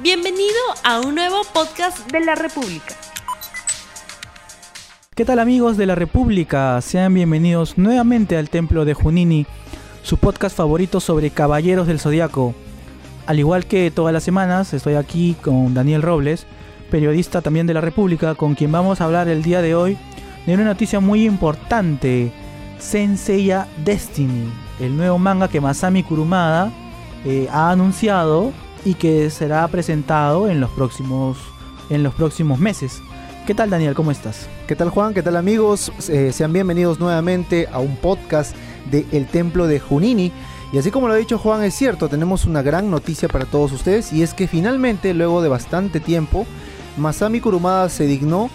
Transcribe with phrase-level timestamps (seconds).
[0.00, 0.54] Bienvenido
[0.84, 2.94] a un nuevo podcast de la República.
[5.16, 6.80] ¿Qué tal amigos de la República?
[6.82, 9.44] Sean bienvenidos nuevamente al Templo de Junini,
[10.04, 12.54] su podcast favorito sobre caballeros del zodiaco.
[13.26, 16.46] Al igual que todas las semanas, estoy aquí con Daniel Robles,
[16.92, 19.98] periodista también de la República, con quien vamos a hablar el día de hoy
[20.46, 22.30] de una noticia muy importante:
[22.78, 26.70] Senseiya Destiny, el nuevo manga que Masami Kurumada
[27.24, 28.52] eh, ha anunciado
[28.88, 31.36] y que será presentado en los próximos,
[31.90, 33.02] en los próximos meses.
[33.46, 33.94] ¿Qué tal Daniel?
[33.94, 34.48] ¿Cómo estás?
[34.66, 35.12] ¿Qué tal Juan?
[35.12, 35.92] ¿Qué tal amigos?
[36.08, 38.56] Eh, sean bienvenidos nuevamente a un podcast
[38.90, 40.32] de El Templo de Junini.
[40.72, 43.72] Y así como lo ha dicho Juan, es cierto, tenemos una gran noticia para todos
[43.72, 46.46] ustedes y es que finalmente, luego de bastante tiempo,
[46.96, 48.48] Masami Kurumada se dignó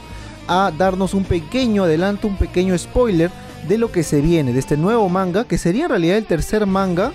[0.47, 3.29] a darnos un pequeño adelanto, un pequeño spoiler
[3.67, 6.65] de lo que se viene, de este nuevo manga, que sería en realidad el tercer
[6.65, 7.13] manga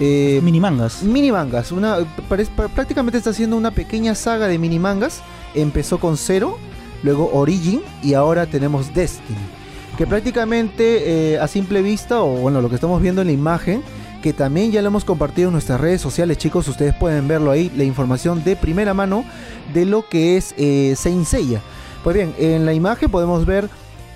[0.00, 1.02] eh, mini mangas.
[1.02, 1.70] Mini mangas.
[1.72, 1.98] Una,
[2.74, 5.20] prácticamente está haciendo una pequeña saga de mini mangas.
[5.54, 6.58] Empezó con Zero,
[7.02, 9.38] luego Origin y ahora tenemos Destiny.
[9.98, 13.82] Que prácticamente eh, a simple vista, o bueno, lo que estamos viendo en la imagen,
[14.22, 17.70] que también ya lo hemos compartido en nuestras redes sociales, chicos, ustedes pueden verlo ahí,
[17.76, 19.24] la información de primera mano
[19.74, 21.60] de lo que es eh, Saint Seiya.
[22.02, 23.68] Pues bien, en la imagen podemos ver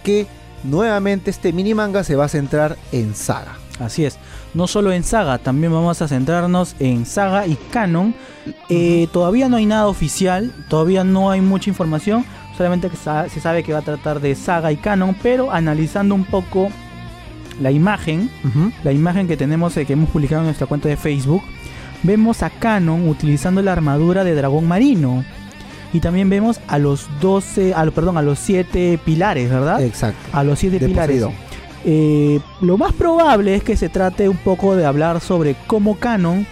[0.03, 0.27] que
[0.63, 3.59] nuevamente este mini manga se va a centrar en saga.
[3.81, 4.19] Así es,
[4.55, 8.15] no solo en saga, también vamos a centrarnos en saga y canon.
[8.69, 12.25] Eh, todavía no hay nada oficial, todavía no hay mucha información,
[12.57, 16.25] solamente que se sabe que va a tratar de saga y canon, pero analizando un
[16.25, 16.71] poco
[17.61, 18.31] la imagen,
[18.83, 21.43] la imagen que tenemos, eh, que hemos publicado en nuestra cuenta de Facebook,
[22.03, 25.25] vemos a Canon utilizando la armadura de dragón marino.
[25.93, 29.81] Y también vemos a los 12, a, perdón, a los 7 pilares, ¿verdad?
[29.81, 30.19] Exacto.
[30.33, 31.25] A los 7 pilares.
[31.85, 36.47] Eh, lo más probable es que se trate un poco de hablar sobre cómo Canon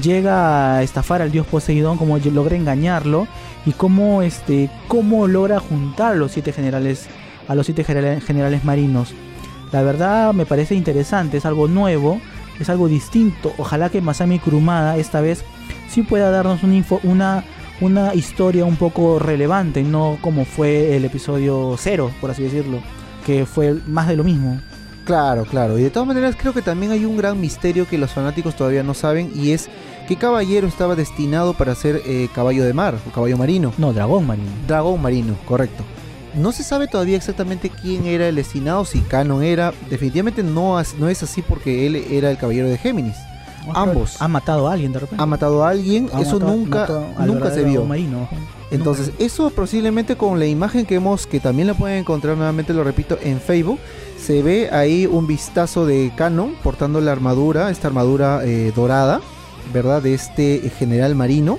[0.00, 3.26] llega a estafar al dios Poseidón, cómo logra engañarlo
[3.64, 7.06] y cómo, este, cómo logra juntar a los siete generales,
[7.48, 9.14] a los siete generales marinos.
[9.72, 12.20] La verdad me parece interesante, es algo nuevo,
[12.60, 13.52] es algo distinto.
[13.58, 15.44] Ojalá que Masami Kurumada esta vez
[15.88, 17.44] sí pueda darnos una, info, una,
[17.80, 22.78] una historia un poco relevante, no como fue el episodio 0, por así decirlo,
[23.24, 24.60] que fue más de lo mismo.
[25.06, 25.78] Claro, claro.
[25.78, 28.82] Y de todas maneras creo que también hay un gran misterio que los fanáticos todavía
[28.82, 29.68] no saben y es
[30.08, 33.72] qué caballero estaba destinado para ser eh, caballo de mar o caballo marino.
[33.78, 34.50] No, dragón marino.
[34.66, 35.84] Dragón marino, correcto.
[36.34, 39.72] No se sabe todavía exactamente quién era el destinado, si Canon era.
[39.88, 43.16] Definitivamente no, no es así porque él era el caballero de Géminis.
[43.74, 44.20] Ambos.
[44.20, 45.22] Ha matado a alguien de repente.
[45.22, 46.88] Ha matado a alguien, eso nunca,
[47.24, 47.84] nunca se vio.
[47.84, 48.28] Marino.
[48.70, 52.82] Entonces, eso posiblemente con la imagen que hemos, que también la pueden encontrar nuevamente, lo
[52.82, 53.78] repito, en Facebook,
[54.18, 59.20] se ve ahí un vistazo de Canon portando la armadura, esta armadura eh, dorada,
[59.72, 60.02] ¿verdad?
[60.02, 61.58] De este general marino.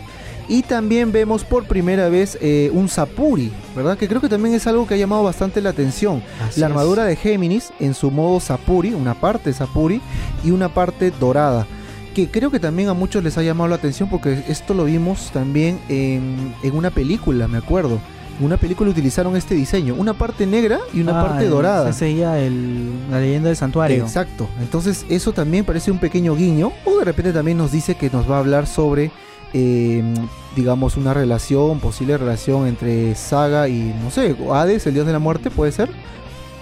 [0.50, 3.98] Y también vemos por primera vez eh, un Sapuri, ¿verdad?
[3.98, 6.24] Que creo que también es algo que ha llamado bastante la atención.
[6.56, 10.02] la armadura de Géminis en su modo Sapuri, una parte Sapuri
[10.46, 11.68] y una parte dorada.
[12.16, 15.32] Que creo que también a muchos les ha llamado la atención porque esto lo vimos
[15.34, 18.00] también en, en una película, me acuerdo
[18.40, 21.92] una película utilizaron este diseño, una parte negra y una ah, parte dorada.
[21.92, 24.04] Se seguía el, la leyenda del santuario.
[24.04, 24.48] Exacto.
[24.62, 28.30] Entonces eso también parece un pequeño guiño o de repente también nos dice que nos
[28.30, 29.12] va a hablar sobre,
[29.54, 30.14] em,
[30.56, 35.20] digamos, una relación, posible relación entre Saga y, no sé, Hades, el dios de la
[35.20, 35.90] muerte, ¿puede ser?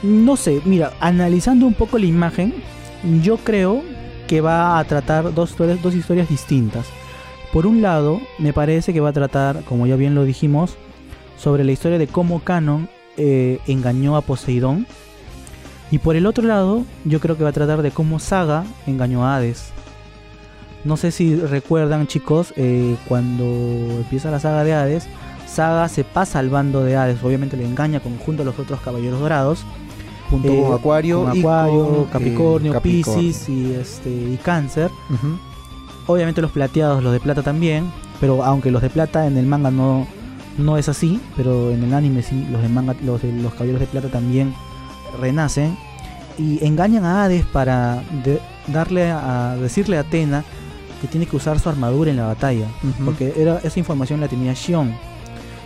[0.01, 2.53] No sé, mira, analizando un poco la imagen,
[3.21, 3.81] yo creo
[4.27, 6.85] que va a tratar dos, dos historias distintas.
[7.51, 10.77] Por un lado, me parece que va a tratar, como ya bien lo dijimos,
[11.37, 14.85] sobre la historia de cómo Canon eh, engañó a Poseidón.
[15.91, 19.25] Y por el otro lado, yo creo que va a tratar de cómo Saga engañó
[19.25, 19.71] a Hades.
[20.83, 25.07] No sé si recuerdan chicos, eh, cuando empieza la saga de Hades,
[25.47, 28.81] Saga se pasa al bando de Hades, obviamente le engaña con, junto a los otros
[28.81, 29.63] caballeros dorados.
[30.29, 34.89] Junto con eh, Acuario, Acuario Capricornio, Pisces y, este, y Cáncer.
[36.07, 39.71] Obviamente los plateados, los de plata también, pero aunque los de plata en el manga
[39.71, 40.07] no,
[40.57, 43.81] no es así, pero en el anime sí, los de manga, los de los caballeros
[43.81, 44.53] de plata también
[45.19, 45.77] renacen
[46.37, 48.03] y engañan a Hades para
[48.67, 50.43] darle a decirle a Atena
[51.01, 52.67] que tiene que usar su armadura en la batalla,
[53.03, 54.95] porque era esa información la tenía Shion.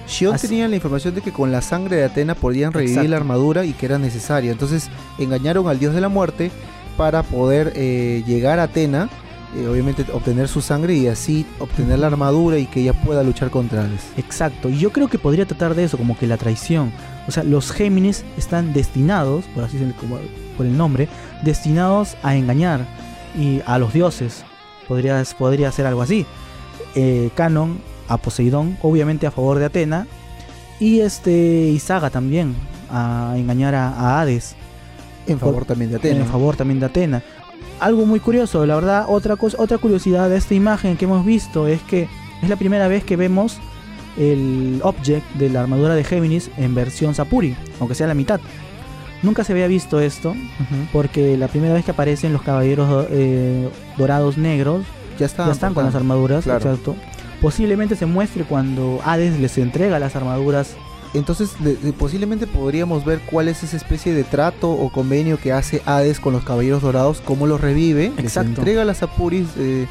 [0.08, 3.64] Shion tenía la información de que con la sangre de Atena podían revivir la armadura
[3.64, 4.52] y que era necesaria.
[4.52, 4.90] Entonces
[5.20, 6.52] engañaron al dios de la muerte
[6.98, 9.08] para poder eh, llegar a Atena
[9.56, 13.50] eh, obviamente obtener su sangre y así obtener la armadura y que ella pueda luchar
[13.50, 14.02] contra Hades.
[14.18, 16.92] Exacto, y yo creo que podría tratar de eso, como que la traición.
[17.28, 20.20] O sea, los Géminis están destinados, por así decirlo,
[20.58, 21.08] por el nombre,
[21.44, 22.86] destinados a engañar
[23.38, 24.44] y a los dioses.
[24.88, 26.26] Podría, podría ser algo así.
[26.96, 30.08] Eh, Canon a Poseidón, obviamente a favor de Atena,
[30.80, 32.56] y este y Saga también
[32.92, 34.56] a engañar a, a Hades
[35.28, 36.22] En favor también de Atena.
[36.22, 37.24] en favor también de Atena.
[37.80, 41.68] Algo muy curioso, la verdad, otra cosa, otra curiosidad de esta imagen que hemos visto
[41.68, 42.08] es que
[42.42, 43.58] es la primera vez que vemos
[44.18, 48.40] el object de la armadura de Géminis en versión Sapuri, aunque sea la mitad.
[49.24, 50.36] Nunca se había visto esto,
[50.94, 54.86] porque la primera vez que aparecen los caballeros eh, dorados negros
[55.18, 55.46] Ya está.
[55.46, 56.60] ya están con las armaduras, claro.
[56.60, 56.96] exacto.
[57.42, 60.76] Posiblemente se muestre cuando Hades les entrega las armaduras.
[61.14, 65.52] Entonces, de- de- posiblemente podríamos ver cuál es esa especie de trato o convenio que
[65.52, 68.50] hace Hades con los Caballeros Dorados, cómo los revive, les Exacto.
[68.62, 69.88] entrega las Apuris eh,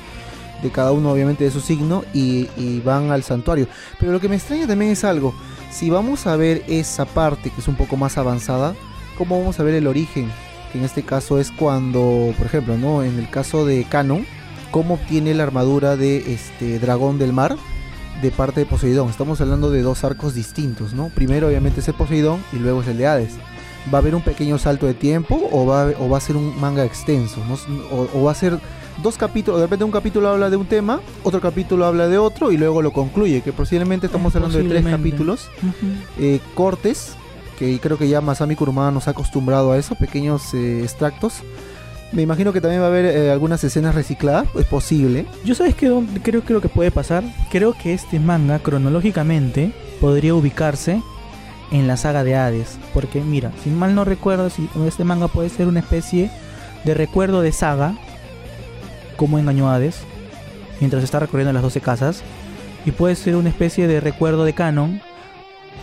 [0.62, 3.66] de cada uno, obviamente, de su signo y, y van al santuario.
[3.98, 5.34] Pero lo que me extraña también es algo:
[5.72, 8.74] si vamos a ver esa parte que es un poco más avanzada,
[9.16, 10.30] ¿cómo vamos a ver el origen?
[10.72, 13.02] Que en este caso es cuando, por ejemplo, ¿no?
[13.02, 14.24] En el caso de Canon,
[14.70, 17.56] cómo obtiene la armadura de este dragón del mar
[18.22, 19.08] de parte de Poseidón.
[19.08, 21.08] Estamos hablando de dos arcos distintos, ¿no?
[21.08, 23.34] Primero obviamente es el Poseidón y luego es el de Hades.
[23.92, 26.36] ¿Va a haber un pequeño salto de tiempo o va a, o va a ser
[26.36, 27.40] un manga extenso?
[27.46, 27.54] ¿no?
[27.90, 28.58] O, o va a ser
[29.02, 32.50] dos capítulos, de repente un capítulo habla de un tema, otro capítulo habla de otro
[32.52, 35.48] y luego lo concluye, que posiblemente estamos hablando de tres capítulos
[36.18, 37.12] eh, cortes,
[37.58, 41.42] que creo que ya Masami Kurumada nos ha acostumbrado a eso, pequeños eh, extractos.
[42.12, 45.26] Me imagino que también va a haber eh, algunas escenas recicladas, es posible.
[45.44, 49.72] Yo sabes que dónde- creo que lo que puede pasar, creo que este manga cronológicamente
[50.00, 51.02] podría ubicarse
[51.70, 55.50] en la saga de Hades, porque mira, si mal no recuerdo, si este manga puede
[55.50, 56.30] ser una especie
[56.84, 57.94] de recuerdo de saga,
[59.16, 59.96] como engañó a Hades,
[60.80, 62.22] mientras está recorriendo las 12 casas,
[62.86, 65.02] y puede ser una especie de recuerdo de Canon,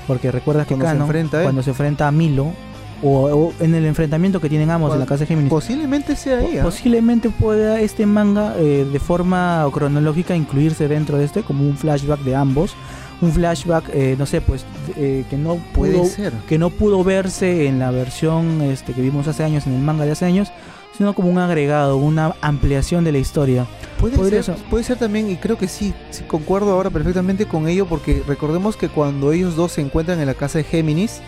[0.07, 1.45] porque recuerdas que Cuando se Canon, enfrenta a él.
[1.45, 2.53] cuando se enfrenta a Milo,
[3.03, 6.39] o, o en el enfrentamiento que tienen ambos en la casa de Géminis, Posiblemente sea.
[6.39, 6.63] ¿ah?
[6.63, 12.21] Posiblemente pueda este manga eh, de forma cronológica incluirse dentro de este como un flashback
[12.21, 12.75] de ambos.
[13.21, 14.65] Un flashback, eh, no sé, pues
[14.97, 16.33] eh, que no Puede pudo, ser.
[16.49, 20.03] que no pudo verse en la versión este, que vimos hace años, en el manga
[20.03, 20.51] de hace años,
[20.97, 23.65] sino como un agregado, una ampliación de la historia.
[23.99, 24.55] Puede ser.
[24.69, 28.75] puede ser también, y creo que sí, sí, concuerdo ahora perfectamente con ello, porque recordemos
[28.75, 31.21] que cuando ellos dos se encuentran en la casa de Géminis,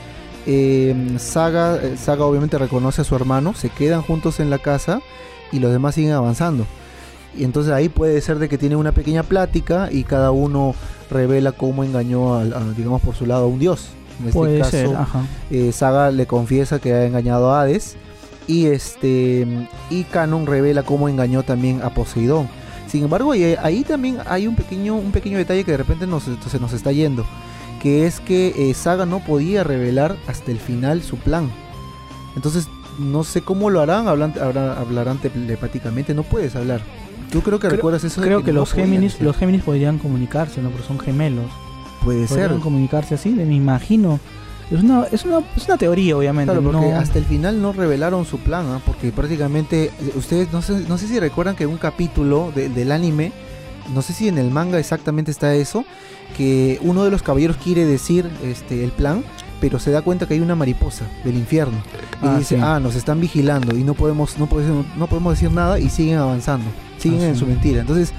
[0.46, 5.02] eh, Saga, eh, Saga obviamente reconoce a su hermano, se quedan juntos en la casa
[5.52, 6.66] y los demás siguen avanzando.
[7.36, 10.74] Y entonces ahí puede ser de que tiene una pequeña plática y cada uno
[11.12, 12.44] revela cómo engañó, a,
[12.76, 13.90] digamos, por su lado a un dios.
[14.20, 14.90] En este puede caso, ser,
[15.52, 17.96] eh, Saga le confiesa que ha engañado a Hades
[18.48, 19.46] y este
[19.90, 22.48] y Canon revela cómo engañó también a Poseidón.
[22.88, 26.24] Sin embargo, ahí, ahí también hay un pequeño un pequeño detalle que de repente nos,
[26.24, 27.26] se nos está yendo,
[27.82, 31.50] que es que eh, Saga no podía revelar hasta el final su plan.
[32.36, 32.68] Entonces,
[33.00, 36.82] no sé cómo lo harán, hablan, hablarán, hablarán telepáticamente, no puedes hablar.
[37.32, 38.22] ¿Tú creo que Creo- recuerdas eso?
[38.22, 39.26] de Creo que no los Géminis, decir?
[39.28, 40.70] los Géminis podrían comunicarse, ¿no?
[40.70, 41.46] Porque son gemelos.
[42.04, 42.44] puede ser.
[42.44, 44.20] Podrían comunicarse así, me imagino.
[44.72, 46.52] Es una, es una, es una teoría, obviamente.
[46.54, 48.82] Claro, porque no- hasta el final no revelaron su plan, ¿ah?
[48.86, 52.70] porque prácticamente eh, ustedes no sé, no sé si recuerdan que en un capítulo de-
[52.70, 53.32] del anime,
[53.94, 55.86] no sé si en el manga exactamente está eso,
[56.36, 59.24] que uno de los caballeros quiere decir este el plan,
[59.62, 61.78] pero se da cuenta que hay una mariposa del infierno
[62.24, 62.62] y Ah, dice, sí.
[62.64, 66.18] ah, nos están vigilando y no podemos, no podemos, no podemos decir nada y siguen
[66.18, 66.66] avanzando,
[67.00, 67.40] siguen Ah, en sí.
[67.40, 67.82] su mentira.
[67.82, 68.12] Entonces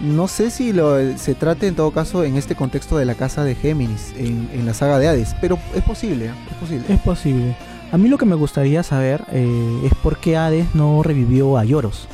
[0.00, 3.44] no sé si lo, se trate en todo caso en este contexto de la casa
[3.44, 6.34] de Géminis, en, en la saga de Hades, pero es posible, ¿ah?
[6.50, 6.84] es posible.
[6.88, 7.56] Es posible.
[7.92, 11.64] A mí lo que me gustaría saber eh, es por qué Hades no revivió a
[11.64, 12.08] Lloros.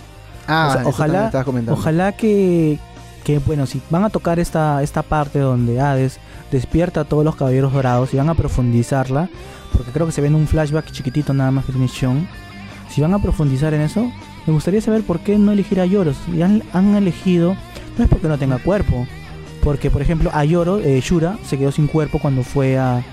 [0.47, 1.31] Ah, O sea, ojalá-.
[1.71, 2.79] Ojalá que,
[3.29, 6.19] que, bueno, si van a tocar esta, esta parte donde Hades
[6.51, 9.29] despierta a todos los caballeros dorados y van a profundizarla,
[9.71, 12.27] porque creo que se ve en un flashback chiquitito nada más que tiene.
[12.89, 14.11] Si van a profundizar en eso,
[14.47, 16.17] me gustaría saber por qué no elegir a Lloros.
[16.35, 16.63] Y han,
[16.97, 17.55] elegido,
[17.99, 19.07] no es porque no tenga cuerpo,
[19.63, 23.05] porque por ejemplo a Lloro, eh, Shura, se quedó sin cuerpo cuando fue a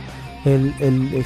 [0.45, 1.25] el, el,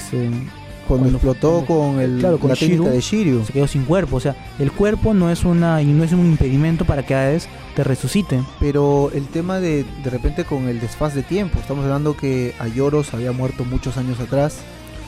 [0.89, 2.83] cuando, cuando- explotó cuando- con, el, claro, con la Shiryu.
[2.83, 3.45] de Shiryu.
[3.45, 4.17] se quedó sin cuerpo.
[4.17, 7.47] O sea, el cuerpo no es una y no es un impedimento para que Hades
[7.75, 8.41] te resucite.
[8.59, 13.13] Pero el tema de de repente con el desfaz de tiempo, estamos hablando que Ayoros
[13.13, 14.57] había muerto muchos años atrás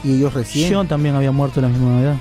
[0.03, 0.69] y ellos recién.
[0.69, 2.15] Sean también había muerto a la misma edad.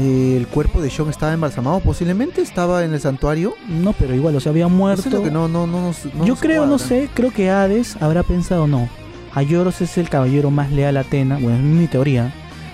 [0.00, 3.54] eh, el cuerpo de Sean estaba embalsamado, posiblemente estaba en el santuario.
[3.68, 5.00] No, pero igual, o sea, había muerto.
[5.00, 7.96] Eso es lo que no, no, no no Yo creo, no sé, creo que Hades
[8.00, 8.88] habrá pensado no.
[9.34, 12.32] Ayoros es el caballero más leal a Atena, bueno, es mi teoría.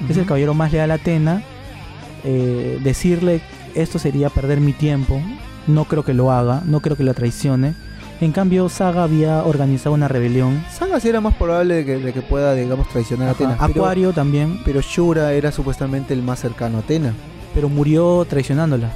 [0.08, 1.42] Es el caballero más leal a Atena.
[2.24, 3.40] Eh, decirle
[3.74, 5.20] esto sería perder mi tiempo.
[5.66, 7.74] No creo que lo haga, no creo que la traicione.
[8.20, 10.62] En cambio, Saga había organizado una rebelión.
[10.72, 13.56] Saga sí era más probable de que, de que pueda, digamos, traicionar a Ajá, Atena.
[13.66, 17.12] Pero, Acuario también, pero Shura era supuestamente el más cercano a Atena.
[17.54, 18.92] pero murió traicionándola.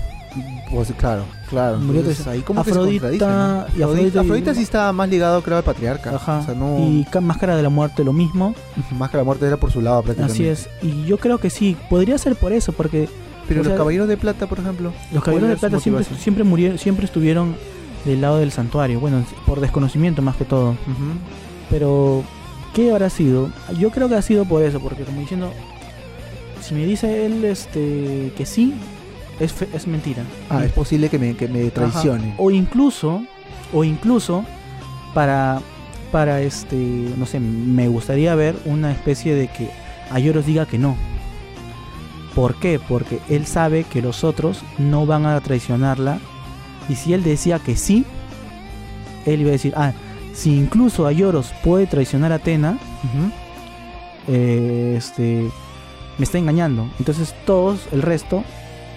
[0.70, 1.78] Pues claro, claro.
[1.78, 3.66] Murió Entonces, ahí como que se Afrodita- contradice, ¿no?
[3.78, 6.14] y Afrodita, sí estaba más ligado, creo, al patriarca.
[6.14, 6.38] Ajá.
[6.40, 6.78] O sea, no...
[6.78, 8.54] Y Ca- Máscara de la Muerte lo mismo.
[8.98, 10.50] Más que la muerte era por su lado prácticamente.
[10.52, 10.68] Así es.
[10.82, 13.08] Y yo creo que sí, podría ser por eso, porque
[13.48, 14.92] Pero los sea, caballeros de plata, por ejemplo.
[15.12, 17.56] los ¿cuál caballeros de plata siempre, siempre murieron, siempre estuvieron
[18.04, 19.00] del lado del santuario.
[19.00, 20.76] Bueno, por desconocimiento más que todo.
[21.70, 22.22] Pero,
[22.74, 23.50] ¿qué habrá sido?
[23.78, 25.50] Yo creo que ha sido por eso, porque como diciendo,
[26.60, 28.74] si me dice él este que sí,
[29.40, 30.22] es, fe- es mentira.
[30.50, 31.70] Ah, es posible que me, que me Ajá.
[31.70, 32.34] traicione.
[32.38, 33.22] O incluso,
[33.72, 34.44] o incluso,
[35.14, 35.60] para,
[36.12, 36.76] para este,
[37.16, 39.70] no sé, me gustaría ver una especie de que
[40.10, 40.96] Ayoros diga que no.
[42.34, 42.78] ¿Por qué?
[42.78, 46.18] Porque él sabe que los otros no van a traicionarla.
[46.88, 48.04] Y si él decía que sí,
[49.26, 49.92] él iba a decir, ah,
[50.34, 52.78] si incluso Ayoros puede traicionar a Atena,
[54.28, 55.48] eh, este,
[56.16, 56.88] me está engañando.
[56.98, 58.44] Entonces todos, el resto,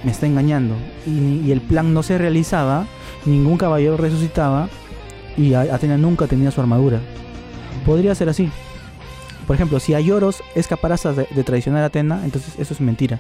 [0.04, 0.76] me está engañando.
[1.06, 2.86] Y, el plan no se realizaba,
[3.26, 4.70] ningún caballero resucitaba
[5.38, 7.00] y A- Atena nunca tenía su armadura.
[7.86, 8.50] Podría ser así.
[9.48, 13.20] Por ejemplo, si Ayoros es capaz de, de traicionar a Atena, entonces eso es mentira.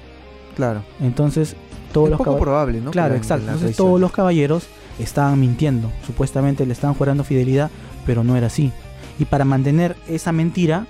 [0.55, 0.81] Claro.
[1.01, 1.55] Entonces
[1.93, 2.91] todos es los poco probable, ¿no?
[2.91, 3.45] Claro, exacto.
[3.47, 4.65] Entonces todos los caballeros
[4.99, 5.91] estaban mintiendo.
[6.05, 7.69] Supuestamente le estaban jurando fidelidad,
[8.05, 8.71] pero no era así.
[9.19, 10.85] Y para mantener esa mentira,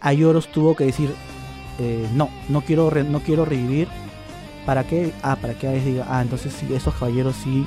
[0.00, 1.12] Ayoros tuvo que decir,
[1.78, 3.88] eh, no, no quiero, re- no quiero revivir.
[4.66, 5.12] ¿Para qué?
[5.22, 7.66] Ah, para que Hades diga, ah, entonces sí, esos caballeros sí,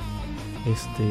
[0.66, 1.04] este,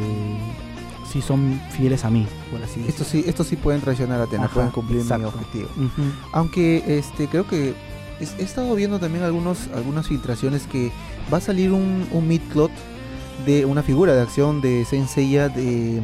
[1.12, 2.90] sí son fieles a mí, por así decirlo.
[2.90, 5.22] Estos sí, estos sí pueden traicionar a Atena, Ajá, pueden cumplir exacto.
[5.22, 5.70] mi objetivo.
[6.32, 7.74] Aunque este creo que
[8.20, 10.92] he estado viendo también algunos algunas filtraciones que
[11.32, 12.72] va a salir un, un midclot
[13.46, 16.02] de una figura de acción de Senseiya de,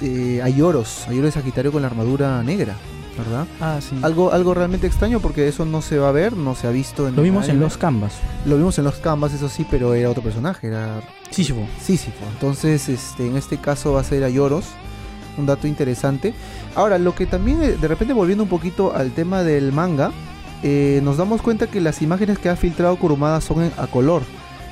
[0.00, 2.76] de Ayoros, Ayoros Sagitario con la armadura negra,
[3.20, 3.46] ¿verdad?
[3.60, 3.96] Ah, sí.
[4.02, 7.06] Algo algo realmente extraño porque eso no se va a ver, no se ha visto
[7.08, 8.12] en Lo vimos en los canvas.
[8.46, 11.00] lo vimos en los canvas, eso sí, pero era otro personaje, era
[11.30, 11.66] Sísifo.
[11.80, 12.24] Sísifo.
[12.32, 14.64] Entonces, este, en este caso va a ser Ayoros.
[15.38, 16.34] Un dato interesante.
[16.74, 20.10] Ahora, lo que también, eh, de repente, volviendo un poquito al tema del manga,
[20.62, 24.22] eh, nos damos cuenta que las imágenes que ha filtrado Kurumada son en- a color.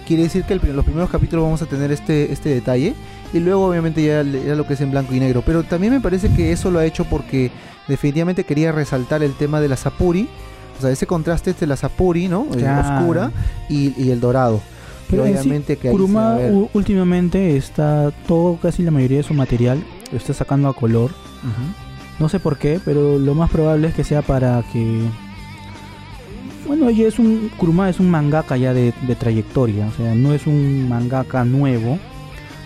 [0.06, 2.94] Quiere decir que el los primeros capítulos vamos a tener este, este detalle.
[3.32, 5.42] Y luego, obviamente, ya, ya lo que es en blanco y negro.
[5.44, 7.50] Pero también me parece que eso lo ha hecho porque
[7.86, 10.28] definitivamente quería resaltar el tema de la Sapuri.
[10.78, 12.46] O sea, ese contraste entre la Sapuri, ¿no?
[12.56, 13.32] Eh, oscura
[13.68, 14.60] y, y el dorado.
[15.10, 16.36] Pero en sí, obviamente que Kuruma
[16.74, 19.82] últimamente está todo, casi la mayoría de su material
[20.12, 21.10] lo está sacando a color.
[22.18, 25.00] No sé por qué, pero lo más probable es que sea para que.
[26.66, 27.50] Bueno, ella es un.
[27.56, 31.98] Kuruma es un mangaka ya de, de trayectoria, o sea, no es un mangaka nuevo.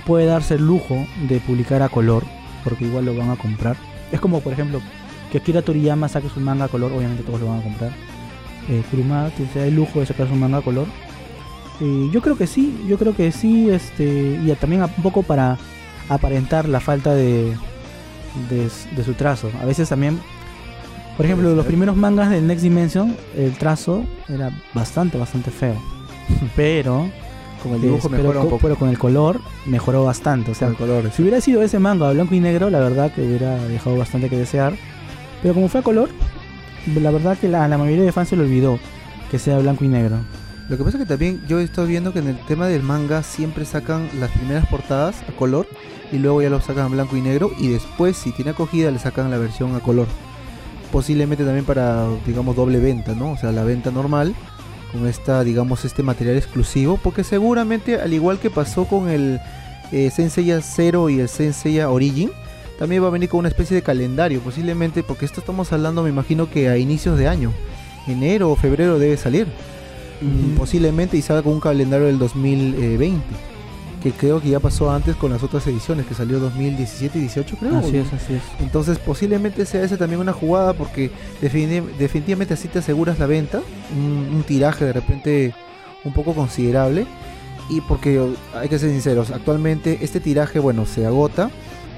[0.06, 2.24] Puede darse el lujo de publicar a color,
[2.64, 3.76] porque igual lo van a comprar.
[4.10, 4.80] Es como, por ejemplo,
[5.30, 7.92] que Akira Toriyama saque su manga a color, obviamente todos lo van a comprar.
[8.68, 10.86] Eh, Kuruma que se da el lujo de sacar su manga a color.
[11.80, 15.58] Eh, yo creo que sí, yo creo que sí, este, y también un poco para
[16.08, 17.56] aparentar la falta de,
[18.50, 19.50] de, de su trazo.
[19.60, 20.20] A veces también,
[21.16, 25.74] por ejemplo, los primeros mangas del Next Dimension, el trazo era bastante, bastante feo.
[26.56, 27.10] Pero,
[27.62, 28.62] Con el dibujo pero mejora un co- poco.
[28.62, 30.50] pero con el color mejoró bastante.
[30.50, 31.10] O sea, el color.
[31.12, 34.28] si hubiera sido ese manga a blanco y negro, la verdad que hubiera dejado bastante
[34.28, 34.74] que desear.
[35.42, 36.08] Pero como fue a color,
[37.00, 38.78] la verdad que la, la mayoría de fans se le olvidó
[39.30, 40.16] que sea blanco y negro.
[40.68, 42.82] Lo que pasa es que también yo he estado viendo que en el tema del
[42.82, 45.66] manga siempre sacan las primeras portadas a color
[46.12, 48.98] y luego ya lo sacan a blanco y negro y después si tiene acogida le
[48.98, 50.06] sacan la versión a color.
[50.90, 53.32] Posiblemente también para, digamos, doble venta, ¿no?
[53.32, 54.34] O sea, la venta normal
[54.92, 59.40] con esta, digamos, este material exclusivo, porque seguramente al igual que pasó con el
[59.90, 62.30] eh, Senseiya Zero y el Senseiya Origin,
[62.78, 66.10] también va a venir con una especie de calendario, posiblemente, porque esto estamos hablando, me
[66.10, 67.52] imagino que a inicios de año,
[68.06, 69.46] enero o febrero debe salir.
[70.56, 73.51] Posiblemente y salga con un calendario del 2020
[74.02, 77.56] que creo que ya pasó antes con las otras ediciones que salió 2017 y 18
[77.58, 78.42] creo Así es, así es.
[78.60, 83.60] entonces posiblemente sea esa también una jugada porque defini- definitivamente así te aseguras la venta
[83.96, 85.54] un, un tiraje de repente
[86.04, 87.06] un poco considerable
[87.70, 88.20] y porque
[88.54, 91.50] hay que ser sinceros actualmente este tiraje bueno se agota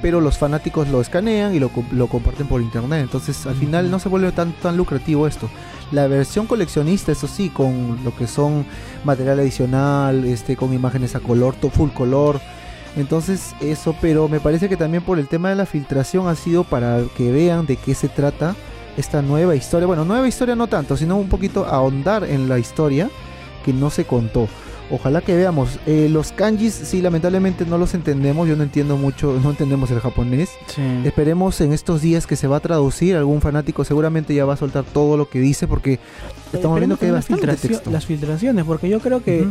[0.05, 3.99] pero los fanáticos lo escanean y lo, lo comparten por internet entonces al final no
[3.99, 5.49] se vuelve tan tan lucrativo esto
[5.93, 8.67] la versión coleccionista eso sí con lo que son
[9.03, 12.39] material adicional este con imágenes a color full color
[12.97, 16.65] entonces eso, pero me parece que también por el tema de la filtración ha sido
[16.65, 18.55] para que vean de qué se trata
[18.99, 19.87] esta nueva historia.
[19.87, 23.09] Bueno, nueva historia no tanto, sino un poquito ahondar en la historia
[23.65, 24.49] que no se contó.
[24.91, 25.79] Ojalá que veamos.
[25.87, 28.47] Eh, los kanjis, sí, lamentablemente no los entendemos.
[28.47, 30.51] Yo no entiendo mucho, no entendemos el japonés.
[30.67, 30.83] Sí.
[31.05, 33.17] Esperemos en estos días que se va a traducir.
[33.17, 35.99] Algún fanático seguramente ya va a soltar todo lo que dice porque
[36.53, 37.91] estamos viendo que hay bastante texto.
[37.91, 39.47] las filtraciones, porque yo creo que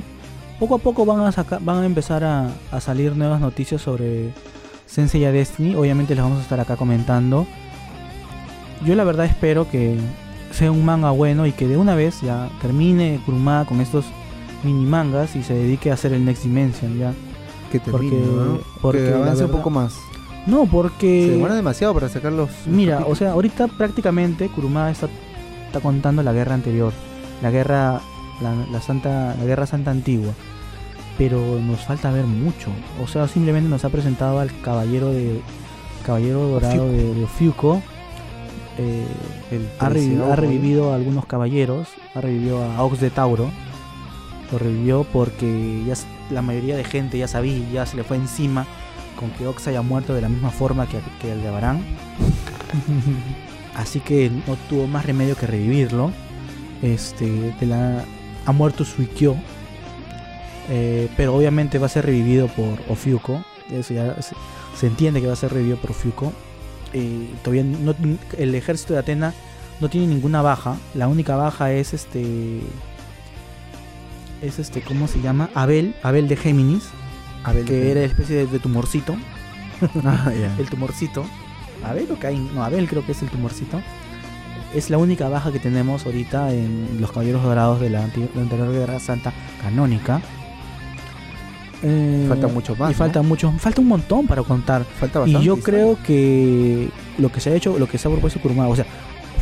[0.60, 4.30] poco a poco van a sacar, van a empezar a, a salir nuevas noticias sobre
[4.86, 5.76] Sensei Destiny.
[5.76, 7.48] Obviamente les vamos a estar acá comentando.
[8.86, 9.98] Yo la verdad espero que
[10.52, 14.06] sea un manga bueno y que de una vez ya termine Kurumada con estos
[14.64, 17.14] mini mangas y se dedique a hacer el Next Dimension ya.
[17.72, 18.60] Que termine, Porque- ¿no?
[18.82, 19.94] porque que avance un verdad- poco más.
[20.46, 22.50] No, Se porque demora demasiado para sacar los.
[22.50, 25.08] los Mira, o sea, ahorita prácticamente Kurumada está,
[25.68, 26.92] está contando la guerra anterior,
[27.42, 28.02] la guerra,
[28.42, 30.34] la, la santa, la guerra santa antigua,
[31.18, 32.70] pero nos falta ver mucho.
[33.02, 35.40] O sea, simplemente nos ha presentado al caballero de,
[36.06, 37.28] caballero dorado de, de
[38.78, 39.06] eh,
[39.52, 43.50] El ha, revi- treceavo, ha revivido a algunos caballeros, ha revivido a Ox de Tauro,
[44.54, 45.96] lo revivió porque ya
[46.30, 48.66] la mayoría de gente ya sabía, ya se le fue encima
[49.20, 51.82] con que Ox haya muerto de la misma forma que, que el de Abarán.
[53.76, 56.12] Así que no tuvo más remedio que revivirlo.
[56.82, 58.04] Este, de la,
[58.46, 59.36] ha muerto Suikyo.
[60.70, 63.44] Eh, pero obviamente va a ser revivido por Ofiuco.
[63.72, 64.36] Eso ya se,
[64.78, 66.32] se entiende que va a ser revivido por Ofiuco.
[66.94, 67.96] Eh, todavía no-
[68.38, 69.34] el ejército de Atena
[69.80, 70.78] no tiene ninguna baja.
[70.94, 72.60] La única baja es este.
[74.44, 75.50] Es este, ¿cómo se llama?
[75.56, 76.84] Abel, Abel de Géminis,
[77.44, 79.16] Abel que de- era especie de, de tumorcito.
[80.06, 80.32] Ah.
[80.58, 81.26] El tumorcito.
[81.84, 83.82] Abel o Caín, no, Abel creo que es el tumorcito.
[84.74, 89.00] Es la única baja que tenemos ahorita en los Caballeros Dorados de la, anterior Guerra
[89.00, 90.22] Santa canónica.
[91.82, 92.98] Eh, Falta mucho más, Y ¿no?
[92.98, 94.86] falta mucho, falta un montón para contar.
[94.86, 95.44] Falta bastante.
[95.44, 98.70] Y yo creo que lo que se ha hecho, lo que se ha propuesto Kurumada,
[98.70, 98.86] o sea,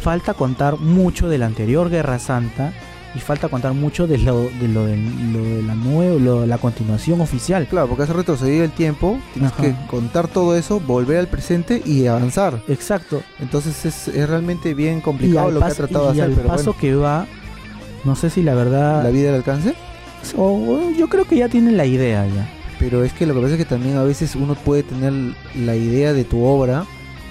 [0.02, 2.74] falta contar mucho de la anterior Guerra Santa
[3.14, 6.58] y falta contar mucho de lo de lo de, lo de la nueva, lo- la
[6.58, 7.68] continuación oficial.
[7.68, 9.62] Claro, porque hace retrocedido el tiempo, tienes Ajá.
[9.64, 12.62] que contar todo eso, volver al presente y avanzar.
[12.68, 13.22] Exacto.
[13.40, 16.24] Entonces es, es realmente bien Y complicado al, lo que ha tratado y de hacer,
[16.24, 17.26] al pero paso bueno, que va,
[18.06, 19.74] no sé si la verdad, la vida del alcance.
[20.38, 22.48] o yo creo que ya tienen la idea ya.
[22.80, 25.14] Pero es que lo que pasa es que también a veces uno puede tener
[25.56, 26.86] la idea de tu obra,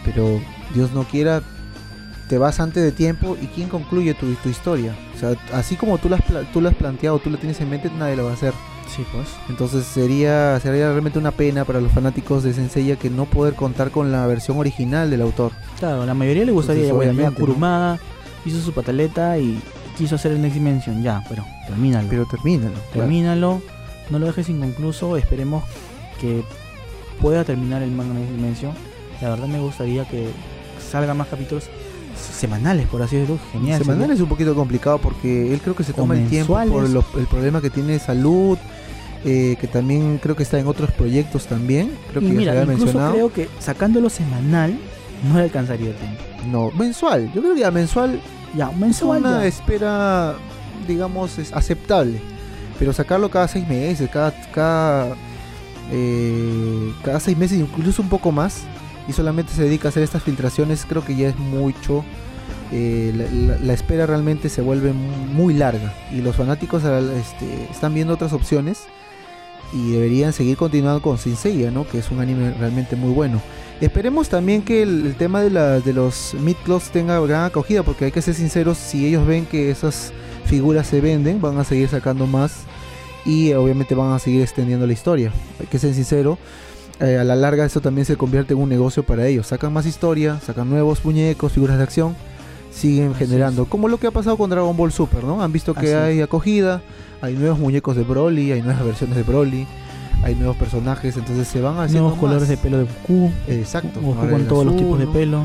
[0.05, 0.41] pero
[0.75, 1.43] Dios no quiera,
[2.31, 4.95] te vas antes de tiempo y quién concluye tu, tu historia.
[5.17, 7.91] O sea, así como tú has, pla- tú has planteado, tú la tienes en mente,
[7.99, 8.55] nadie lo va a hacer.
[8.89, 9.27] Sí, pues.
[9.49, 13.91] Entonces sería, sería realmente una pena para los fanáticos de Senseiya que no poder contar
[13.91, 15.51] con la versión original del autor.
[15.81, 17.35] Claro, la mayoría le gustaría, Entonces, bueno, ¿no?
[17.37, 17.99] Kurumada
[18.47, 19.61] hizo su pataleta y
[19.99, 22.09] quiso hacer el Next Dimension, ya, pero termínalo.
[22.09, 22.73] Pero termínalo.
[22.75, 22.91] claro.
[22.93, 23.63] termínalo,
[24.11, 25.63] no lo dejes inconcluso, esperemos
[26.21, 26.43] que
[27.21, 28.73] pueda terminar el manga Next Dimension.
[29.21, 30.29] La verdad me gustaría que
[30.91, 31.65] salgan más capítulos
[32.23, 33.79] semanales, por así decirlo, genial.
[33.81, 34.15] Semanal sería.
[34.15, 37.27] es un poquito complicado porque él creo que se toma el tiempo por lo- el
[37.27, 38.57] problema que tiene de salud,
[39.25, 41.91] eh, que también creo que está en otros proyectos también.
[42.11, 43.13] Creo y que ya se había mencionado.
[43.13, 44.79] creo que sacándolo semanal
[45.29, 46.23] no le alcanzaría el tiempo.
[46.51, 47.31] No, mensual.
[47.35, 48.21] Yo creo que ya mensual
[48.57, 49.47] Ya, es mensual una ya.
[49.47, 50.35] espera,
[50.89, 52.21] digamos, es aceptable.
[52.79, 55.15] Pero sacarlo cada seis meses, cada, cada,
[55.93, 58.63] eh, cada seis meses, incluso un poco más,
[59.09, 62.05] y solamente se dedica a hacer estas filtraciones, creo que ya es mucho.
[62.73, 68.33] Eh, la, espera realmente se vuelve muy larga y los fanáticos este, están viendo otras
[68.33, 68.83] opciones
[69.73, 71.87] y deberían seguir continuando con Senseiya, ¿no?
[71.87, 73.41] que es un anime realmente muy bueno.
[73.81, 76.37] Esperemos también que el, tema de, la- de los
[76.93, 80.13] tenga gran acogida, porque hay que ser sinceros, si ellos ven que esas
[80.45, 82.65] figuras se venden, van a seguir sacando más
[83.25, 85.33] y obviamente van a seguir extendiendo la historia.
[85.59, 86.39] Hay que ser sincero,
[87.01, 89.47] eh, a la larga eso también se convierte en un negocio para ellos.
[89.49, 92.15] Sacan más historia, sacan nuevos muñecos, figuras de acción,
[92.73, 93.65] siguen Así generando.
[93.67, 95.43] Como lo que ha pasado con Dragon Ball Super, ¿no?
[95.43, 96.83] Han visto que Así hay acogida,
[97.23, 99.67] hay nuevos muñecos de Broly, hay nuevas versiones de Broly,
[100.23, 103.31] hay nuevos personajes, entonces se van haciendo Nuevos colores de pelo de Goku.
[103.49, 104.01] Exacto.
[104.01, 105.45] Goku con todos los tipos de pelo.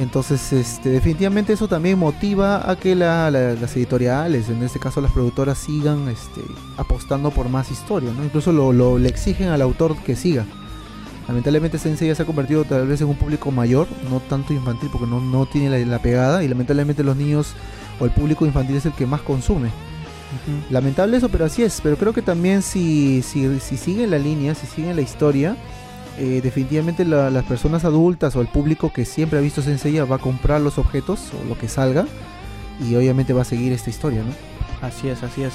[0.00, 5.00] Entonces, este, definitivamente eso también motiva a que la- la- las editoriales, en este caso
[5.02, 6.40] las productoras, sigan este,
[6.78, 8.24] apostando por más historia, ¿no?
[8.24, 10.46] Incluso lo, lo- le exigen al autor que siga.
[11.32, 14.90] Lamentablemente Sensei ya se ha convertido tal vez en un público mayor, no tanto infantil,
[14.92, 17.54] porque no, no tiene la, la pegada, y lamentablemente los niños
[17.98, 19.70] o el público infantil es el que más consume.
[20.70, 21.80] Lamentable eso, pero así es.
[21.82, 25.56] Pero creo que también si, si, si siguen la línea, si siguen la historia,
[26.18, 30.16] eh, definitivamente la- las personas adultas o el público que siempre ha visto Senseiya va
[30.16, 32.04] a comprar los objetos o lo que salga
[32.80, 34.86] y obviamente va a seguir esta historia, ¿no?
[34.86, 35.52] Así es, así es.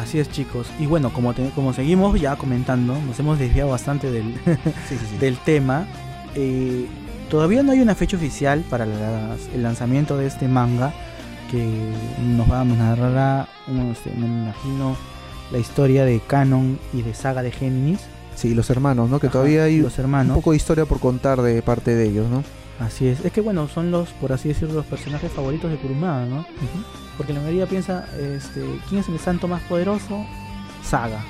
[0.00, 0.66] Así es, chicos.
[0.78, 4.34] Y bueno, como, te- como seguimos ya comentando, nos hemos desviado bastante del,
[5.20, 5.86] del tema.
[6.34, 6.86] eh,
[7.28, 10.92] todavía no hay una fecha oficial para las- el lanzamiento de este manga
[11.50, 11.64] que
[12.24, 14.96] nos va a narrar, un, este, me imagino,
[15.52, 18.00] la historia de Canon y de Saga de Géminis.
[18.36, 19.18] Sí, los hermanos, ¿no?
[19.20, 22.28] Que Ajá, todavía hay los un poco de historia por contar de parte de ellos,
[22.30, 22.42] ¿no?
[22.78, 23.22] Así es.
[23.24, 26.46] Es que bueno, son los, por así decirlo, los personajes favoritos de Kurumada, ¿no?
[27.20, 30.24] Porque la mayoría piensa, este, ¿quién es el santo más poderoso?
[30.82, 31.22] Saga.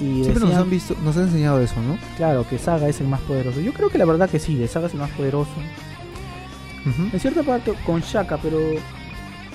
[0.00, 1.98] Y Siempre nos han visto, nos han enseñado eso, ¿no?
[2.16, 3.58] claro, que Saga es el más poderoso.
[3.58, 5.50] Yo creo que la verdad que sí, que Saga es el más poderoso.
[7.12, 8.60] En cierta parte con Shaka, pero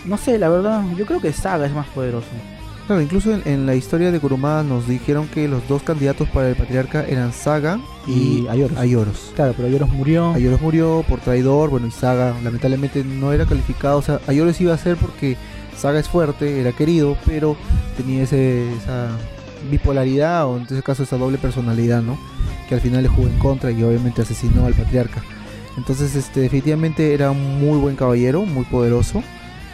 [0.03, 2.27] no sé, la verdad, yo creo que Saga es más poderoso.
[2.87, 6.49] Claro, incluso en, en la historia de Kurumada nos dijeron que los dos candidatos para
[6.49, 8.77] el patriarca eran Saga y, Y Ayoros.
[8.77, 9.31] Ayoros.
[9.35, 10.33] Claro, pero Ayoros murió.
[10.33, 14.73] Ayoros murió por traidor, bueno, y Saga lamentablemente no era calificado, o sea, Ayoros iba
[14.73, 15.37] a ser porque
[15.77, 17.55] Saga es fuerte, era querido, pero
[17.95, 19.09] tenía ese, esa
[19.71, 22.17] bipolaridad o en este caso esa doble personalidad, ¿no?
[22.67, 25.23] Que al final le jugó en contra y obviamente asesinó al patriarca.
[25.77, 29.23] Entonces, este, definitivamente era un muy buen caballero, muy poderoso.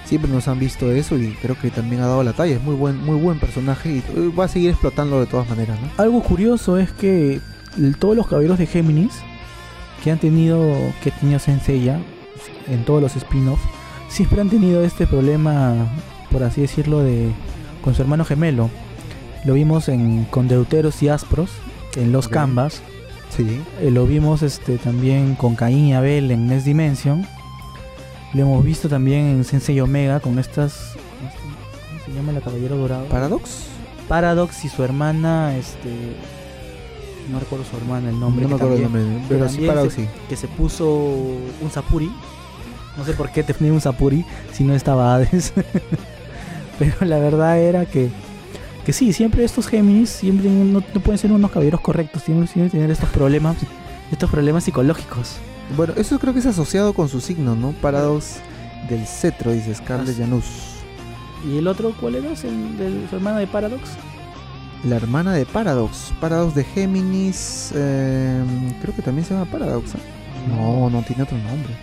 [0.09, 2.55] Siempre nos han visto eso y creo que también ha dado la talla.
[2.55, 5.77] Es muy buen, muy buen personaje y eh, va a seguir explotando de todas maneras,
[5.79, 5.87] ¿no?
[6.03, 7.39] Algo curioso es que
[7.99, 9.13] todos los caballeros de Géminis
[10.03, 11.99] que han tenido, que tenido Senseiya
[12.67, 13.61] en todos los spin-offs,
[14.07, 15.75] siempre han tenido este problema,
[16.31, 17.29] por así decirlo, de
[17.83, 18.71] con su hermano gemelo.
[19.45, 21.51] Lo vimos en con Deuteros y Aspros
[21.95, 22.33] en Los Ok.
[22.33, 22.81] Canvas.
[23.29, 23.61] Sí.
[23.79, 27.27] Eh, lo vimos este también con Caín y Abel en Next Dimension.
[28.33, 30.93] Lo hemos visto también en Sensei Omega con estas.
[31.89, 33.05] ¿Cómo se llama la caballero dorado?
[33.05, 33.65] Paradox.
[34.07, 35.89] Paradox y su hermana, este.
[37.31, 38.43] No recuerdo su hermana el nombre.
[38.43, 40.07] no me acuerdo el nombre, pero sí Paradox se- sí.
[40.27, 42.11] Que se puso un Sapuri.
[42.97, 45.53] No sé por qué tenía un Sapuri si no estaba Hades.
[46.79, 48.09] pero la verdad era que.
[48.85, 52.69] Que sí, siempre estos Géminis siempre no, no pueden ser unos caballeros correctos, tienen que
[52.69, 53.57] tener estos problemas,
[54.11, 55.35] estos problemas psicológicos.
[55.75, 57.71] Bueno, eso creo que es asociado con su signo, ¿no?
[57.73, 58.37] Paradox
[58.89, 60.17] del cetro, dice Scarlett.
[60.17, 60.45] Janus.
[61.47, 62.31] ¿Y el otro cuál era?
[62.31, 63.81] ¿Es el de su hermana de Paradox?
[64.83, 66.11] La hermana de Paradox.
[66.19, 67.71] Paradox de Géminis.
[67.75, 68.43] eh,
[68.81, 69.95] creo que también se llama Paradox.
[69.95, 69.99] ¿eh?
[70.49, 71.73] No, no tiene otro nombre.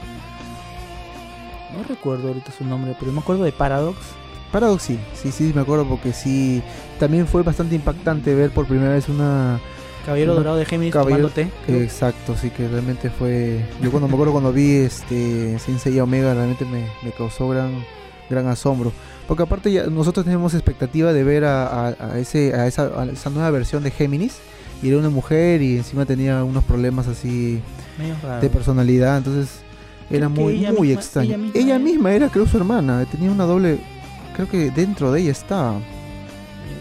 [1.77, 3.99] No recuerdo ahorita su nombre, pero me acuerdo de Paradox.
[4.51, 6.63] Paradox sí, sí, sí, me acuerdo porque sí.
[6.99, 9.61] También fue bastante impactante ver por primera vez una.
[10.07, 11.51] Caballero Dorado de Géminis caballero- té.
[11.69, 13.61] Exacto, sí que realmente fue.
[13.83, 17.85] Yo cuando me acuerdo cuando vi este Sensei Omega realmente me, me causó gran,
[18.31, 18.93] gran asombro.
[19.27, 23.05] Porque aparte ya nosotros tenemos expectativa de ver a, a- a ese, a esa, a
[23.07, 24.39] esa nueva versión de Géminis.
[24.83, 27.61] Y era una mujer y encima tenía unos problemas así
[28.43, 29.61] de personalidad, entonces
[30.11, 31.31] era Creo muy, muy misma- extraño.
[31.35, 33.79] ella Ella misma misma, era- creo, su hermana, tenía una doble,
[34.37, 35.73] creo que dentro de ella estaba.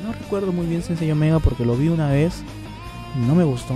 [0.04, 2.44] No recuerdo muy bien Sensei Omega porque lo vi una vez.
[3.16, 3.74] No me gustó.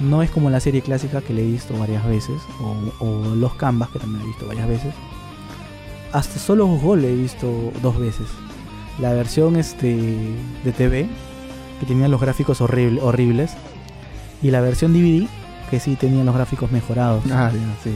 [0.00, 2.40] no es como la serie clásica que le he visto varias veces.
[2.60, 4.94] O, o Los Canvas que también he visto varias veces.
[6.12, 8.26] Hasta solo Gol he visto dos veces.
[9.00, 9.96] La versión este
[10.64, 11.08] de TV
[11.80, 13.52] que tenía los gráficos horrible- horribles.
[14.42, 15.26] Y la versión DVD
[15.70, 17.24] que sí tenía los gráficos mejorados.
[17.30, 17.94] Ah, ya, sí.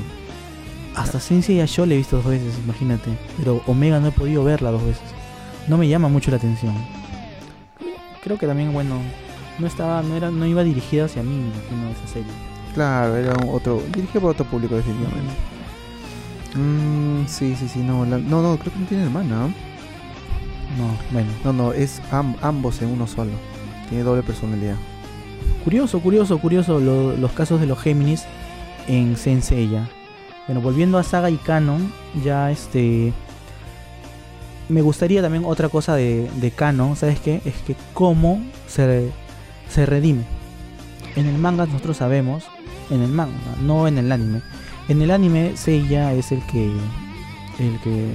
[0.95, 3.11] Hasta Sensei yo le he visto dos veces, imagínate.
[3.37, 5.03] Pero Omega no he podido verla dos veces.
[5.69, 6.73] No me llama mucho la atención.
[8.25, 8.95] Creo que también, bueno,
[9.59, 12.33] no estaba, no era, no iba dirigida hacia mí, me imagino, esa serie.
[12.75, 15.33] Claro, era un otro, dirigido por otro público definitivamente.
[16.55, 19.29] Mm, sí, sí, sí, no, la- no, no, creo que no tiene hermana.
[19.37, 19.47] ¿no?
[20.79, 21.29] No, bueno.
[21.45, 23.33] No, no, es am- ambos en uno solo.
[23.89, 24.77] Tiene doble personalidad.
[25.65, 28.25] Curioso, curioso, curioso lo- los casos de los Géminis
[28.89, 29.89] en Senseiya.
[30.47, 31.93] Bueno, volviendo a Saga y Canon,
[32.25, 33.13] ya este...
[34.69, 37.41] Me gustaría también otra cosa de, de Canon, ¿sabes qué?
[37.45, 39.11] Es que cómo se,
[39.69, 40.23] se redime.
[41.17, 42.45] En el manga nosotros sabemos,
[42.91, 44.43] en el manga, no en el anime.
[44.89, 46.67] En el anime Seiya es el que
[47.59, 48.13] el que,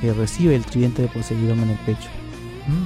[0.00, 2.08] que recibe el tridente de Poseidón en el pecho.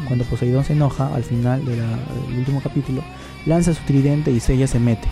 [0.07, 3.03] Cuando Poseidón se enoja al final de la- del último capítulo,
[3.44, 5.09] lanza su tridente y Seiya se mete.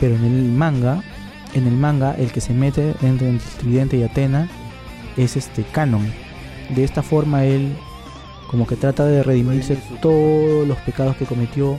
[0.00, 1.02] Pero en el manga,
[1.54, 4.48] en el manga, el que se mete entre el tridente y Atena
[5.16, 6.10] es este Canon.
[6.74, 7.76] De esta forma él
[8.52, 11.78] como que trata de redimirse todos los pecados que cometió,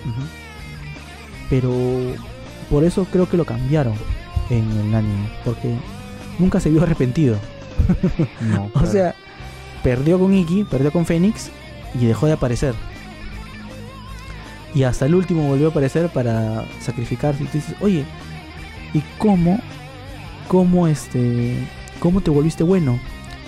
[1.48, 1.72] pero
[2.70, 3.94] por eso creo que lo cambiaron
[4.50, 5.76] en el anime, porque
[6.40, 7.38] nunca se vio arrepentido.
[8.42, 9.16] No, O sea,
[9.84, 11.52] perdió con Iki, perdió con Fénix
[11.94, 12.74] y dejó de aparecer.
[14.74, 17.44] Y hasta el último volvió a aparecer para sacrificarse.
[17.44, 18.06] Y tú dices, oye,
[18.94, 19.60] ¿y cómo?
[20.48, 21.56] ¿Cómo este?
[22.00, 23.00] ¿Cómo te volviste bueno?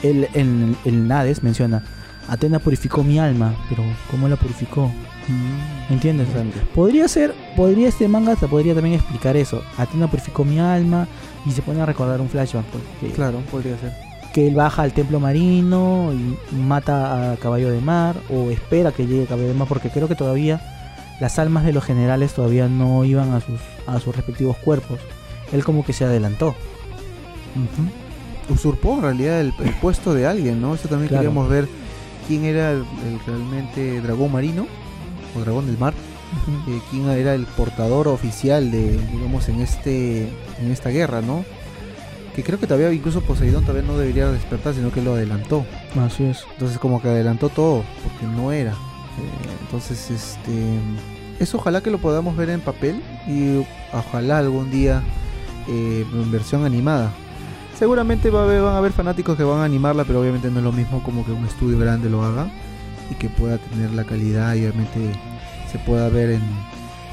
[0.04, 1.84] El, el, el Hades menciona,
[2.28, 4.88] Atena purificó mi alma, pero ¿cómo la purificó?
[5.28, 6.28] Mm, ¿Entiendes?
[6.74, 9.62] Podría ser, podría este manga te podría también explicar eso.
[9.78, 11.08] Atena purificó mi alma
[11.46, 12.66] y se pone a recordar un flashback.
[13.00, 13.92] pues, Claro, podría ser.
[14.34, 19.06] que él baja al templo marino y mata a Caballo de Mar o espera que
[19.08, 20.60] llegue Caballo de Mar porque creo que todavía
[21.22, 25.00] las almas de los generales todavía no iban a sus a sus respectivos cuerpos.
[25.54, 26.56] Él como que se adelantó.
[28.50, 30.76] Usurpó en realidad el, el puesto de alguien, ¿no?
[30.76, 31.24] Eso también Claro.
[31.24, 31.68] queríamos ver
[32.28, 34.68] quién era el, el realmente dragón marino
[35.36, 35.94] o dragón del mar,
[36.68, 40.24] eh, quién era el portador oficial de, digamos, en este,
[40.60, 41.46] en esta guerra, ¿no?
[42.36, 45.66] Que creo que todavía incluso Poseidón todavía no debería despertar, sino que lo adelantó.
[45.98, 46.46] Así es.
[46.52, 48.72] Entonces como que adelantó todo, porque no era.
[48.72, 50.80] Eh, entonces, este,
[51.40, 55.02] eso ojalá que lo podamos ver en papel y ojalá algún día
[55.70, 57.14] eh, en versión animada.
[57.78, 60.60] Seguramente va a haber, van a haber fanáticos que van a animarla, pero obviamente no
[60.60, 62.48] es lo mismo como que un estudio grande lo haga
[63.12, 65.12] y que pueda tener la calidad y obviamente
[65.72, 66.42] se pueda ver en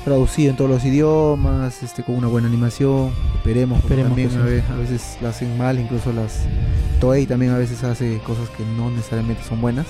[0.04, 3.12] traducido en todos los idiomas, este con una buena animación.
[3.36, 6.44] Esperemos, Esperemos también que a veces la hacen mal, incluso las
[7.00, 9.86] Toei también a veces hace cosas que no necesariamente son buenas,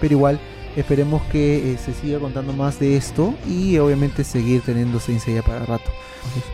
[0.00, 0.40] pero igual
[0.76, 5.42] esperemos que eh, se siga contando más de esto y obviamente seguir teniendo Saint Seiya
[5.42, 5.90] para rato.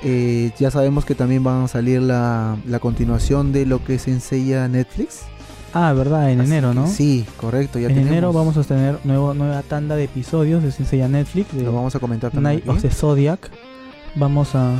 [0.02, 4.02] Eh, ya sabemos que también van a salir la, la continuación de lo que es
[4.02, 5.24] Saint Seiya Netflix.
[5.78, 6.86] Ah, verdad, en Así enero, ¿no?
[6.86, 7.78] Sí, correcto.
[7.78, 8.12] Ya en tenemos.
[8.12, 11.94] enero vamos a tener nuevo, nueva tanda de episodios de Sensei Netflix de Lo vamos
[11.94, 12.62] a comentar también.
[12.64, 13.50] Night of the Zodiac.
[14.14, 14.72] Vamos a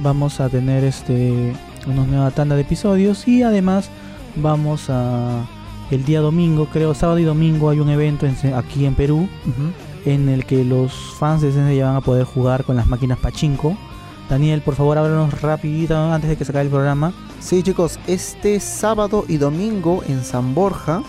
[0.00, 1.54] vamos a tener este
[1.86, 3.88] una nueva tanda de episodios y además
[4.36, 5.46] vamos a
[5.90, 9.28] el día domingo, creo sábado y domingo hay un evento en aquí en Perú
[10.04, 13.76] en el que los fans de Sensei van a poder jugar con las máquinas Pachinko.
[14.30, 17.12] Daniel, por favor, háblanos rapidito antes de que se acabe el programa.
[17.40, 21.02] Sí, chicos, este sábado y domingo en San Borja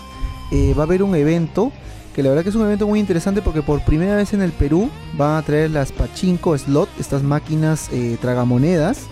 [0.50, 1.70] eh, va a haber un evento
[2.14, 4.50] que la verdad que es un evento muy interesante porque por primera vez en el
[4.52, 9.02] Perú van a traer las Pachinko Slot, estas máquinas eh, tragamonedas,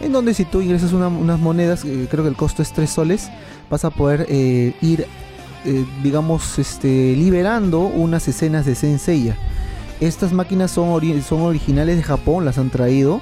[0.00, 2.90] en donde si tú ingresas una- unas monedas, eh, creo que el costo es 3
[2.90, 3.30] soles,
[3.70, 5.06] vas a poder eh, ir,
[5.64, 9.36] eh, digamos, este, liberando unas escenas de Senseiya.
[10.00, 13.20] Estas máquinas son, ori- son originales de Japón, las han traído.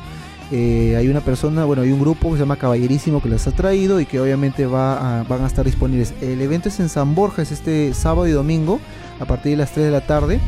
[0.52, 3.52] Eh, hay una persona, bueno, hay un grupo que se llama Caballerísimo que las ha
[3.52, 6.12] traído y que obviamente va a- van a estar disponibles.
[6.20, 8.80] El evento es en San Borja, es este sábado y domingo
[9.20, 10.40] a partir de las 3 de la tarde.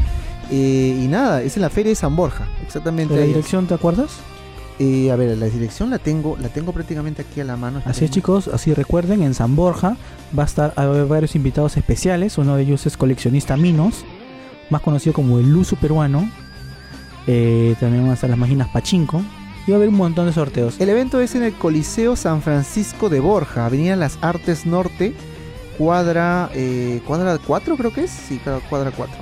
[0.50, 3.14] Eh, y nada, es en la feria de San Borja, exactamente.
[3.14, 3.28] ¿De la es.
[3.28, 4.10] dirección te acuerdas?
[4.78, 7.82] Eh, a ver, la dirección la tengo, la tengo prácticamente aquí a la mano.
[7.84, 9.96] Así es chicos, así recuerden, en San Borja
[10.36, 14.04] va a estar a haber varios invitados especiales, uno de ellos es coleccionista Minos,
[14.70, 16.28] más conocido como el Luzu peruano,
[17.28, 19.22] Eh, también van a estar las máquinas Pachinko
[19.64, 20.80] y va a haber un montón de sorteos.
[20.80, 25.14] El evento es en el Coliseo San Francisco de Borja, Avenida Las Artes Norte,
[25.78, 29.14] cuadra, eh, cuadra 4 creo que es, sí, claro, cuadra 4.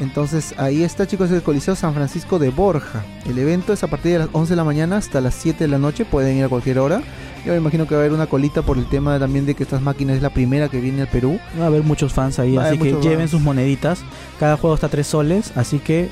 [0.00, 3.04] Entonces ahí está chicos el Coliseo San Francisco de Borja.
[3.26, 5.68] El evento es a partir de las 11 de la mañana hasta las 7 de
[5.68, 7.02] la noche, pueden ir a cualquier hora.
[7.44, 9.62] Yo me imagino que va a haber una colita por el tema también de que
[9.62, 11.38] estas máquinas es la primera que viene al Perú.
[11.58, 13.30] Va a haber muchos fans ahí, Va así que lleven fans.
[13.30, 14.00] sus moneditas.
[14.38, 16.08] Cada juego está a 3 soles, así que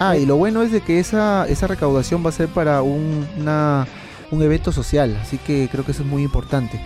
[0.00, 3.26] Ah, y lo bueno es de que esa, esa recaudación va a ser para un,
[3.40, 3.84] una-
[4.30, 6.80] un evento social, así que creo que eso es muy importante.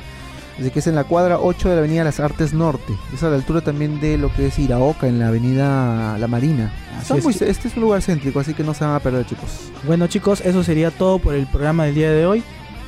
[0.61, 3.31] Así que es en la cuadra 8 de la avenida Las Artes Norte, es a
[3.31, 6.73] la altura también de lo que es Iraoka, en la avenida La Marina.
[6.99, 8.95] Así Son es, muy- chi- este es un lugar céntrico, así que no se van
[8.95, 9.71] a perder chicos.
[9.87, 12.43] Bueno chicos, eso sería todo por el programa del día de hoy.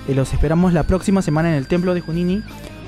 [0.08, 2.42] Eh, los esperamos la próxima semana en el Templo de Junini.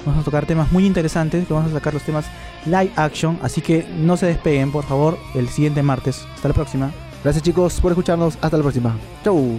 [0.05, 2.27] Vamos a tocar temas muy interesantes, que vamos a sacar los temas
[2.67, 6.25] live action, así que no se despeguen, por favor, el siguiente martes.
[6.35, 6.91] Hasta la próxima.
[7.25, 8.95] Gracias chicos por escucharnos, hasta la próxima.
[9.25, 9.59] Chau.